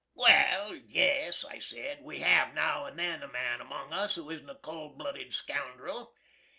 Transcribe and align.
"Well, 0.15 0.73
yes," 0.75 1.45
I 1.45 1.59
sed, 1.59 2.01
"we 2.01 2.21
hav' 2.21 2.55
now 2.55 2.87
and 2.87 2.97
then 2.97 3.21
a 3.21 3.27
man 3.27 3.61
among 3.61 3.93
us 3.93 4.15
who 4.15 4.31
isn't 4.31 4.49
a 4.49 4.55
cold 4.55 4.97
bluded 4.97 5.31
scoundril. 5.31 6.11